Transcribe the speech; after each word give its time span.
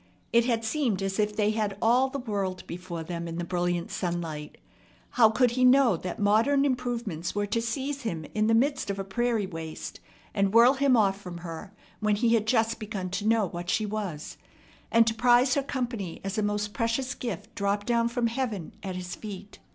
It 0.33 0.45
had 0.45 0.65
seemed 0.65 1.03
as 1.03 1.19
if 1.19 1.35
they 1.35 1.51
had 1.51 1.77
all 1.79 2.09
the 2.09 2.17
world 2.17 2.65
before 2.65 3.03
them 3.03 3.27
in 3.27 3.37
the 3.37 3.43
brilliant 3.43 3.91
sunlight. 3.91 4.57
How 5.11 5.29
could 5.29 5.51
he 5.51 5.63
know 5.63 5.95
that 5.95 6.17
modern 6.17 6.65
improvements 6.65 7.35
were 7.35 7.45
to 7.45 7.61
seize 7.61 8.01
him 8.01 8.25
in 8.33 8.47
the 8.47 8.55
midst 8.55 8.89
of 8.89 8.97
a 8.97 9.03
prairie 9.03 9.45
waste, 9.45 9.99
and 10.33 10.55
whirl 10.55 10.73
him 10.73 10.97
off 10.97 11.21
from 11.21 11.39
her 11.45 11.75
when 11.99 12.15
he 12.15 12.29
had 12.33 12.47
just 12.47 12.79
begun 12.79 13.11
to 13.11 13.27
know 13.27 13.45
what 13.45 13.69
she 13.69 13.85
was, 13.85 14.37
and 14.89 15.05
to 15.05 15.13
prize 15.13 15.53
her 15.53 15.61
company 15.61 16.19
as 16.23 16.35
a 16.35 16.41
most 16.41 16.73
precious 16.73 17.13
gift 17.13 17.53
dropped 17.53 17.85
down 17.85 18.07
from 18.07 18.25
heaven 18.25 18.73
at 18.81 18.95
his 18.95 19.13
feet? 19.13 19.59